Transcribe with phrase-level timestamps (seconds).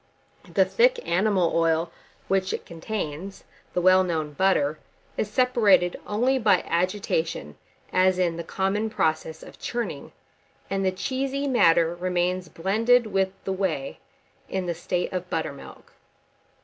[0.51, 1.91] The thick animal oil
[2.27, 3.43] which it contains,
[3.75, 4.79] the well known butter,
[5.15, 7.55] is separated only by agitation,
[7.93, 10.11] as in the common process of churning,
[10.71, 13.99] and the cheesy matter remains blended with the whey
[14.49, 15.93] in the state of buttermilk.